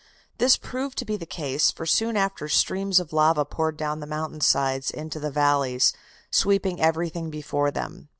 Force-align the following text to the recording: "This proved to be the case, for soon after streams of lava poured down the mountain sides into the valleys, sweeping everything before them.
"This 0.39 0.57
proved 0.57 0.97
to 0.97 1.05
be 1.05 1.15
the 1.15 1.27
case, 1.27 1.69
for 1.69 1.85
soon 1.85 2.17
after 2.17 2.49
streams 2.49 2.99
of 2.99 3.13
lava 3.13 3.45
poured 3.45 3.77
down 3.77 3.99
the 3.99 4.07
mountain 4.07 4.41
sides 4.41 4.89
into 4.89 5.19
the 5.19 5.29
valleys, 5.29 5.93
sweeping 6.31 6.81
everything 6.81 7.29
before 7.29 7.69
them. 7.69 8.09